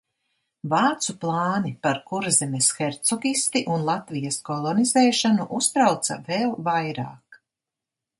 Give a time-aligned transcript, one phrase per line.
[0.69, 7.39] Vācu plāni par Kurzemes hercogisti un Latvijas kolonizēšanu uztrauca vēl vairāk.